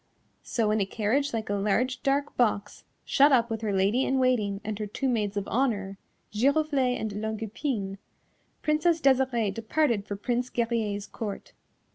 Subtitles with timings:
[0.41, 4.17] So in a carriage like a large dark box, shut up with her Lady in
[4.17, 5.99] Waiting and her two Maids of Honour,
[6.33, 7.99] Giroflée and Longue Epine,
[8.63, 11.53] Princess Desirée departed for Prince Guerrier's Court.